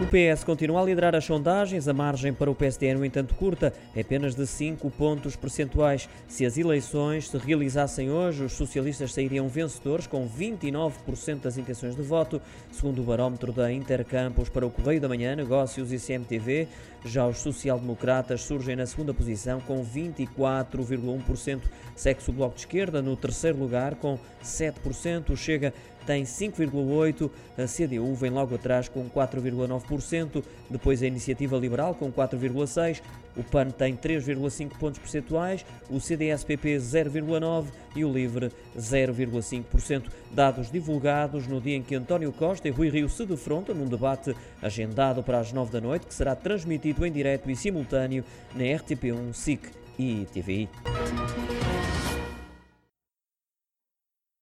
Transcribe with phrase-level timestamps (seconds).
[0.00, 3.34] O PS continua a liderar as sondagens, a margem para o PSD é, no entanto,
[3.34, 6.08] curta, é apenas de 5 pontos percentuais.
[6.26, 12.00] Se as eleições se realizassem hoje, os socialistas sairiam vencedores com 29% das intenções de
[12.00, 12.40] voto,
[12.72, 16.66] segundo o barómetro da Intercampos para o Correio da Manhã, Negócios e CMTV.
[17.04, 21.60] Já os social-democratas surgem na segunda posição com 24,1%.
[21.94, 25.30] Segue-se o Bloco de Esquerda no terceiro lugar com 7%.
[25.30, 25.74] O Chega
[26.06, 27.30] tem 5,8%.
[27.58, 29.89] A CDU vem logo atrás com 4,9%.
[30.68, 33.00] Depois a Iniciativa Liberal com 4,6%.
[33.36, 35.64] O PAN tem 3,5 pontos percentuais.
[35.88, 40.04] O CDS-PP 0,9% e o LIVRE 0,5%.
[40.32, 44.34] Dados divulgados no dia em que António Costa e Rui Rio se defrontam num debate
[44.60, 49.32] agendado para as 9 da noite, que será transmitido em direto e simultâneo na RTP1,
[49.32, 50.68] SIC e TVI.